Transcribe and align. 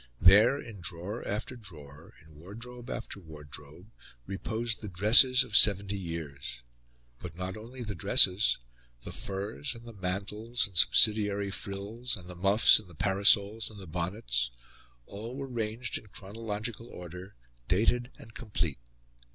There, 0.19 0.59
in 0.59 0.81
drawer 0.81 1.23
after 1.27 1.55
drawer, 1.55 2.15
in 2.25 2.33
wardrobe 2.33 2.89
after 2.89 3.19
wardrobe, 3.19 3.91
reposed 4.25 4.81
the 4.81 4.87
dresses 4.87 5.43
of 5.43 5.55
seventy 5.55 5.95
years. 5.95 6.63
But 7.19 7.35
not 7.35 7.55
only 7.55 7.83
the 7.83 7.93
dresses 7.93 8.57
the 9.03 9.11
furs 9.11 9.75
and 9.75 9.85
the 9.85 9.93
mantles 9.93 10.65
and 10.65 10.75
subsidiary 10.75 11.51
frills 11.51 12.15
and 12.17 12.27
the 12.27 12.35
muffs 12.35 12.79
and 12.79 12.89
the 12.89 12.95
parasols 12.95 13.69
and 13.69 13.79
the 13.79 13.85
bonnets 13.85 14.49
all 15.05 15.35
were 15.37 15.47
ranged 15.47 15.99
in 15.99 16.07
chronological 16.07 16.87
order, 16.87 17.35
dated 17.67 18.09
and 18.17 18.33
complete. 18.33 18.79